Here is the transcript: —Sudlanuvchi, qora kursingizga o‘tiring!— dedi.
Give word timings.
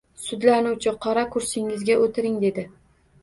—Sudlanuvchi, 0.27 0.93
qora 1.03 1.25
kursingizga 1.35 1.97
o‘tiring!— 2.07 2.39
dedi. 2.47 2.65